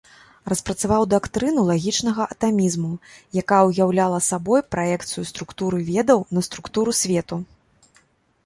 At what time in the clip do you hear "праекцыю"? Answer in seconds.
4.77-5.23